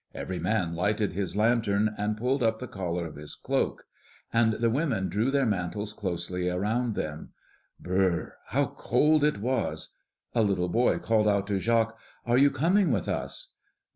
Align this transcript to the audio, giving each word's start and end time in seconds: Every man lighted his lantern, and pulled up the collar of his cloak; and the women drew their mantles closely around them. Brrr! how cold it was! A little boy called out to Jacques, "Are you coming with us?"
Every 0.15 0.39
man 0.39 0.73
lighted 0.75 1.13
his 1.13 1.35
lantern, 1.37 1.93
and 1.95 2.17
pulled 2.17 2.41
up 2.41 2.57
the 2.57 2.65
collar 2.67 3.05
of 3.05 3.17
his 3.17 3.35
cloak; 3.35 3.85
and 4.33 4.53
the 4.53 4.71
women 4.71 5.09
drew 5.09 5.29
their 5.29 5.45
mantles 5.45 5.93
closely 5.93 6.49
around 6.49 6.95
them. 6.95 7.33
Brrr! 7.79 8.31
how 8.47 8.73
cold 8.75 9.23
it 9.23 9.37
was! 9.37 9.95
A 10.33 10.41
little 10.41 10.69
boy 10.69 10.97
called 10.97 11.27
out 11.27 11.45
to 11.45 11.59
Jacques, 11.59 11.95
"Are 12.25 12.39
you 12.39 12.49
coming 12.49 12.91
with 12.91 13.07
us?" 13.07 13.49